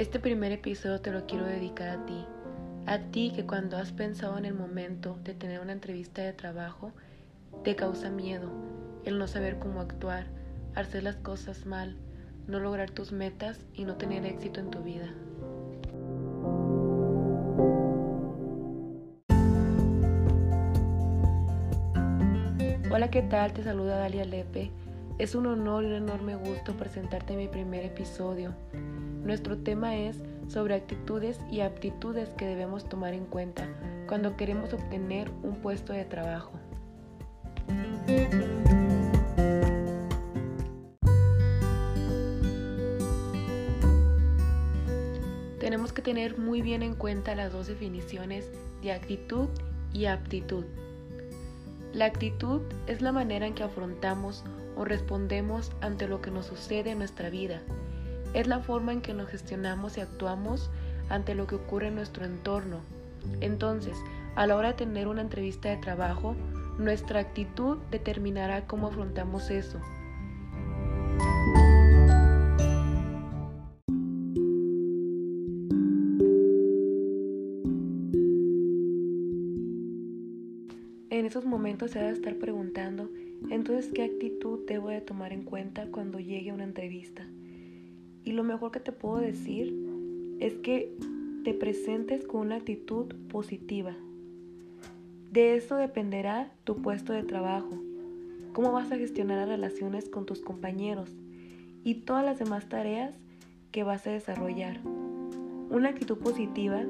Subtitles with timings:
[0.00, 2.24] Este primer episodio te lo quiero dedicar a ti,
[2.86, 6.92] a ti que cuando has pensado en el momento de tener una entrevista de trabajo,
[7.64, 8.50] te causa miedo
[9.04, 10.24] el no saber cómo actuar,
[10.74, 11.98] hacer las cosas mal,
[12.46, 15.12] no lograr tus metas y no tener éxito en tu vida.
[22.90, 23.52] Hola, ¿qué tal?
[23.52, 24.70] Te saluda Dalia Lepe.
[25.20, 28.54] Es un honor y un enorme gusto presentarte mi primer episodio.
[29.22, 30.16] Nuestro tema es
[30.48, 33.68] sobre actitudes y aptitudes que debemos tomar en cuenta
[34.08, 36.52] cuando queremos obtener un puesto de trabajo.
[45.58, 49.50] Tenemos que tener muy bien en cuenta las dos definiciones de actitud
[49.92, 50.64] y aptitud.
[51.92, 54.44] La actitud es la manera en que afrontamos
[54.76, 57.62] o respondemos ante lo que nos sucede en nuestra vida.
[58.32, 60.70] Es la forma en que nos gestionamos y actuamos
[61.08, 62.78] ante lo que ocurre en nuestro entorno.
[63.40, 63.96] Entonces,
[64.36, 66.36] a la hora de tener una entrevista de trabajo,
[66.78, 69.80] nuestra actitud determinará cómo afrontamos eso.
[81.30, 83.08] Esos momentos se va a estar preguntando,
[83.50, 87.24] entonces, ¿qué actitud debo de tomar en cuenta cuando llegue una entrevista?
[88.24, 89.72] Y lo mejor que te puedo decir
[90.40, 90.92] es que
[91.44, 93.94] te presentes con una actitud positiva.
[95.30, 97.80] De eso dependerá tu puesto de trabajo,
[98.52, 101.16] cómo vas a gestionar las relaciones con tus compañeros
[101.84, 103.14] y todas las demás tareas
[103.70, 104.80] que vas a desarrollar.
[105.70, 106.82] Una actitud positiva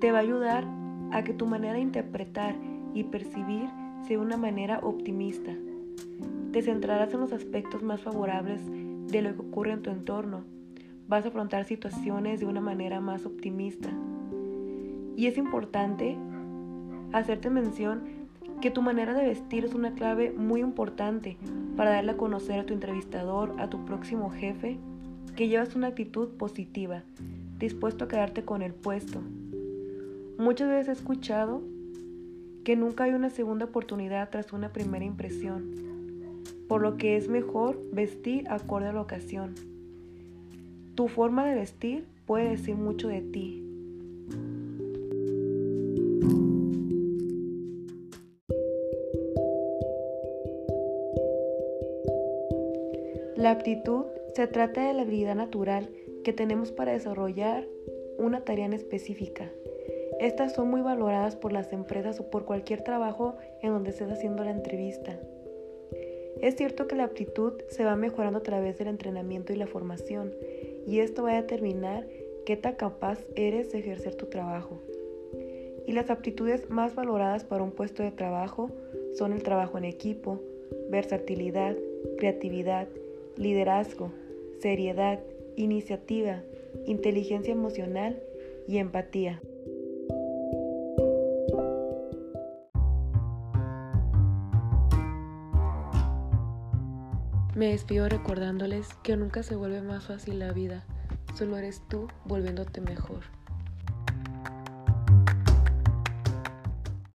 [0.00, 0.66] te va a ayudar
[1.12, 3.68] a que tu manera de interpretar y percibir
[4.08, 5.52] de una manera optimista.
[6.52, 8.60] Te centrarás en los aspectos más favorables
[9.08, 10.44] de lo que ocurre en tu entorno.
[11.08, 13.90] Vas a afrontar situaciones de una manera más optimista.
[15.16, 16.16] Y es importante
[17.12, 18.04] hacerte mención
[18.60, 21.36] que tu manera de vestir es una clave muy importante
[21.76, 24.78] para darle a conocer a tu entrevistador, a tu próximo jefe,
[25.36, 27.02] que llevas una actitud positiva,
[27.58, 29.20] dispuesto a quedarte con el puesto.
[30.38, 31.62] Muchas veces he escuchado
[32.64, 35.70] que nunca hay una segunda oportunidad tras una primera impresión,
[36.66, 39.54] por lo que es mejor vestir acorde a la ocasión.
[40.94, 43.60] Tu forma de vestir puede decir mucho de ti.
[53.36, 55.90] La aptitud se trata de la habilidad natural
[56.24, 57.66] que tenemos para desarrollar
[58.16, 59.50] una tarea en específica.
[60.20, 64.44] Estas son muy valoradas por las empresas o por cualquier trabajo en donde estés haciendo
[64.44, 65.18] la entrevista.
[66.40, 70.34] Es cierto que la aptitud se va mejorando a través del entrenamiento y la formación,
[70.86, 72.06] y esto va a determinar
[72.44, 74.80] qué tan capaz eres de ejercer tu trabajo.
[75.86, 78.70] Y las aptitudes más valoradas para un puesto de trabajo
[79.14, 80.40] son el trabajo en equipo,
[80.90, 81.76] versatilidad,
[82.18, 82.88] creatividad,
[83.36, 84.10] liderazgo,
[84.60, 85.20] seriedad,
[85.56, 86.42] iniciativa,
[86.86, 88.22] inteligencia emocional
[88.66, 89.40] y empatía.
[97.54, 100.84] Me despido recordándoles que nunca se vuelve más fácil la vida,
[101.38, 103.20] solo eres tú volviéndote mejor.